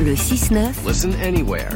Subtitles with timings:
[0.00, 0.88] Le 6-9.
[0.88, 1.68] Listen anywhere.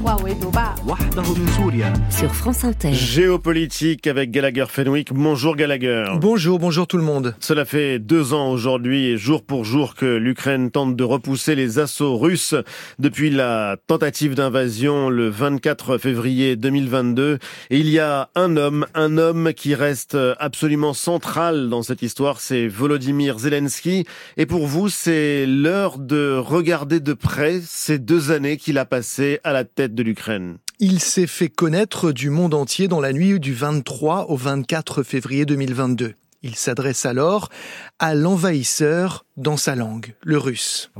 [2.09, 2.95] Sur France Inter.
[2.95, 5.13] Géopolitique avec Gallagher Fenwick.
[5.13, 6.05] Bonjour Gallagher.
[6.23, 7.35] Bonjour, bonjour tout le monde.
[7.41, 11.79] Cela fait deux ans aujourd'hui et jour pour jour que l'Ukraine tente de repousser les
[11.79, 12.55] assauts russes
[12.99, 17.39] depuis la tentative d'invasion le 24 février 2022.
[17.69, 22.41] Et il y a un homme, un homme qui reste absolument central dans cette histoire,
[22.41, 24.07] c'est Volodymyr Zelensky.
[24.39, 29.41] Et pour vous, c'est l'heure de regarder de près ces deux années qu'il a passées
[29.45, 30.59] à la tête de l'Ukraine.
[30.81, 35.47] Il s'est fait connaître du monde entier dans la nuit du 23 au 24 février
[35.47, 36.15] 2022.
[36.43, 37.49] Il s'adresse alors
[37.99, 40.91] à l'envahisseur dans sa langue, le russe.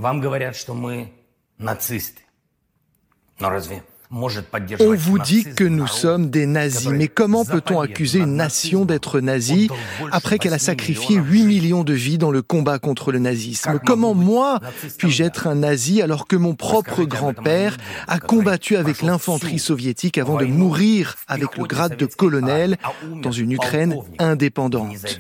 [4.81, 9.21] On vous dit que nous sommes des nazis, mais comment peut-on accuser une nation d'être
[9.21, 9.69] nazie
[10.13, 13.81] après qu'elle a sacrifié 8 millions de vies dans le combat contre le nazisme?
[13.85, 14.61] Comment moi
[14.99, 20.37] puis-je être un nazi alors que mon propre grand-père a combattu avec l'infanterie soviétique avant
[20.37, 22.77] de mourir avec le grade de colonel
[23.23, 25.19] dans une Ukraine indépendante.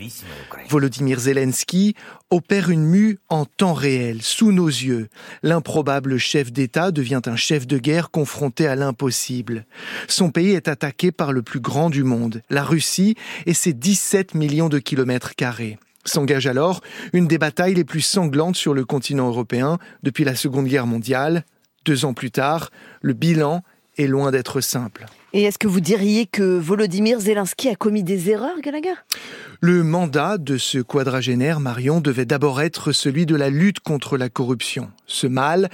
[0.68, 1.94] Volodymyr Zelensky
[2.30, 5.08] opère une mue en temps réel, sous nos yeux.
[5.42, 9.66] L'improbable chef d'État devient un chef de guerre confronté à l'impossible.
[10.08, 14.34] Son pays est attaqué par le plus grand du monde, la Russie, et ses 17
[14.34, 15.78] millions de kilomètres carrés.
[16.04, 16.82] S'engage alors
[17.14, 21.44] une des batailles les plus sanglantes sur le continent européen depuis la Seconde Guerre mondiale.
[21.86, 23.62] Deux ans plus tard, le bilan
[23.96, 25.06] est loin d'être simple.
[25.36, 28.94] Et est-ce que vous diriez que Volodymyr Zelensky a commis des erreurs, Gallagher?
[29.60, 34.28] Le mandat de ce quadragénaire Marion devait d'abord être celui de la lutte contre la
[34.28, 34.92] corruption.
[35.06, 35.70] Ce mal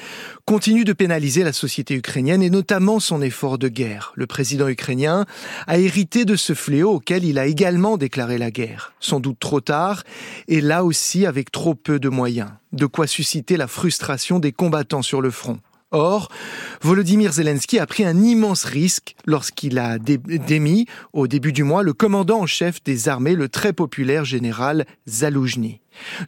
[0.47, 4.15] continue de pénaliser la société ukrainienne et notamment son effort de guerre.
[4.15, 5.27] Le président ukrainien
[5.67, 8.95] a hérité de ce fléau auquel il a également déclaré la guerre.
[8.99, 10.05] Sans doute trop tard
[10.49, 12.49] et là aussi avec trop peu de moyens.
[12.73, 15.59] De quoi susciter la frustration des combattants sur le front.
[15.93, 16.29] Or,
[16.83, 21.93] Volodymyr Zelensky a pris un immense risque lorsqu'il a démis, au début du mois, le
[21.93, 25.81] commandant en chef des armées, le très populaire général Zaloujny.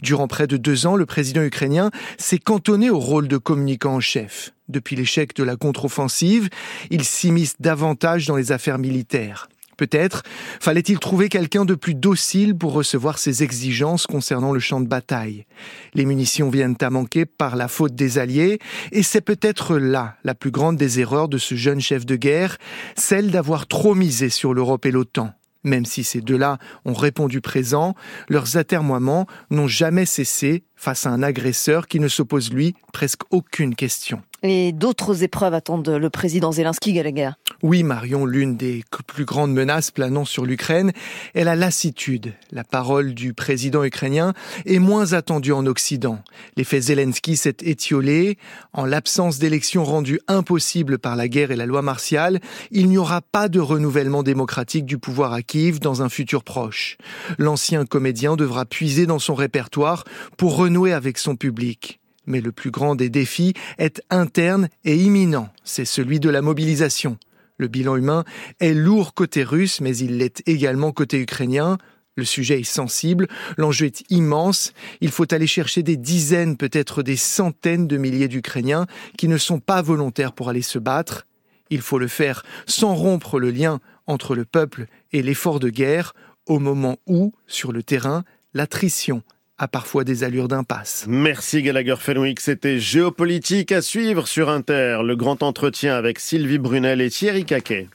[0.03, 4.01] Durant près de deux ans, le président ukrainien s'est cantonné au rôle de communicant en
[4.01, 4.53] chef.
[4.69, 6.49] Depuis l'échec de la contre-offensive,
[6.91, 9.49] il s'immisce davantage dans les affaires militaires.
[9.77, 10.23] Peut-être
[10.61, 15.47] fallait-il trouver quelqu'un de plus docile pour recevoir ses exigences concernant le champ de bataille.
[15.95, 18.59] Les munitions viennent à manquer par la faute des Alliés,
[18.93, 22.59] et c'est peut-être là la plus grande des erreurs de ce jeune chef de guerre,
[22.97, 25.33] celle d'avoir trop misé sur l'Europe et l'OTAN.
[25.65, 27.95] Même si ces deux-là ont répondu présent,
[28.29, 33.77] leurs atermoiements n'ont jamais cessé face à un agresseur qui ne s'oppose lui presque aucune
[33.77, 34.23] question.
[34.43, 37.31] Et d'autres épreuves attendent le président Zelensky, Gallagher.
[37.65, 40.91] Oui, Marion, l'une des plus grandes menaces planant sur l'Ukraine
[41.35, 42.35] est la lassitude.
[42.51, 44.35] La parole du président ukrainien
[44.67, 46.19] est moins attendue en Occident.
[46.57, 48.37] L'effet Zelensky s'est étiolé.
[48.73, 52.41] En l'absence d'élections rendues impossibles par la guerre et la loi martiale,
[52.73, 56.97] il n'y aura pas de renouvellement démocratique du pouvoir à Kiev dans un futur proche.
[57.39, 60.03] L'ancien comédien devra puiser dans son répertoire
[60.37, 62.01] pour renouer avec son public.
[62.27, 67.19] Mais le plus grand des défis est interne et imminent, c'est celui de la mobilisation.
[67.59, 68.25] Le bilan humain
[68.61, 71.79] est lourd côté russe, mais il l'est également côté ukrainien.
[72.17, 73.27] Le sujet est sensible,
[73.57, 78.87] l'enjeu est immense, il faut aller chercher des dizaines, peut-être des centaines de milliers d'Ukrainiens
[79.17, 81.27] qui ne sont pas volontaires pour aller se battre.
[81.71, 86.13] Il faut le faire sans rompre le lien entre le peuple et l'effort de guerre,
[86.47, 89.23] au moment où, sur le terrain, l'attrition
[89.63, 91.05] a parfois des allures d'impasse.
[91.09, 92.41] Merci Gallagher Fenwick.
[92.41, 97.87] C'était Géopolitique à suivre sur Inter, le grand entretien avec Sylvie Brunel et Thierry Caquet.